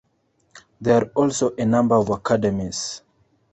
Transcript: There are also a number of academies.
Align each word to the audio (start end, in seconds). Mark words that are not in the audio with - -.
There 0.81 0.97
are 1.03 1.11
also 1.13 1.53
a 1.59 1.63
number 1.63 1.93
of 1.93 2.09
academies. 2.09 3.03